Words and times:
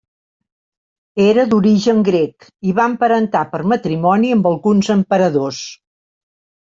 Era 1.25 1.43
d'origen 1.51 1.99
grec 2.07 2.47
i 2.71 2.75
va 2.81 2.87
emparentar 2.93 3.43
per 3.55 3.61
matrimoni 3.75 4.33
amb 4.39 4.51
alguns 4.55 4.91
emperadors. 4.99 5.61